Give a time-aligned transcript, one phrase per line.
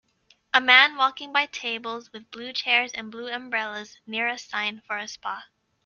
[0.51, 4.97] A man walking by tables with blue chairs and blue umbrellas near a sign for
[4.97, 5.45] a spa.